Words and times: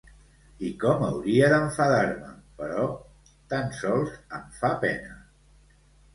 I 0.69 0.69
com 0.83 1.03
hauria 1.07 1.49
d'enfadar-me, 1.51 2.31
però 2.63 2.87
tan 3.53 3.71
sols 3.83 4.19
em 4.41 4.51
fa 4.59 4.75
pena. 4.87 5.17